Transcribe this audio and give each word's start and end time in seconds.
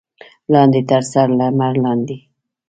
لاندې 0.53 0.81
تر 0.89 1.01
سره 1.11 1.31
لمر 1.39 1.73
لاندې. 1.83 2.17